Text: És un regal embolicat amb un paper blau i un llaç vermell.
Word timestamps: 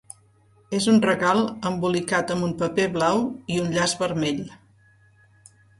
És 0.77 0.87
un 0.93 0.97
regal 1.05 1.41
embolicat 1.71 2.35
amb 2.37 2.49
un 2.49 2.57
paper 2.65 2.89
blau 2.99 3.23
i 3.57 3.63
un 3.67 3.73
llaç 3.79 3.97
vermell. 4.05 4.45